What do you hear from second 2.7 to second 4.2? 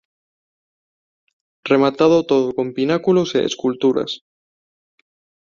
pináculos e esculturas.